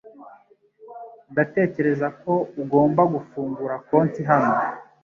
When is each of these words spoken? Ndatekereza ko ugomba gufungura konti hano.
Ndatekereza 1.31 2.07
ko 2.21 2.33
ugomba 2.61 3.01
gufungura 3.13 3.73
konti 3.87 4.21
hano. 4.29 4.53